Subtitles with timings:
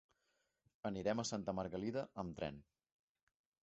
[0.91, 2.63] Anirem a Santa Margalida amb tren.